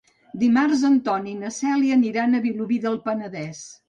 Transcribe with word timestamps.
Dimarts 0.43 0.85
en 0.87 0.95
Ton 1.09 1.27
i 1.31 1.35
na 1.41 1.51
Cèlia 1.57 1.97
aniran 1.97 2.33
a 2.39 2.39
Vilobí 2.47 2.81
del 2.87 2.99
Penedès. 3.05 3.61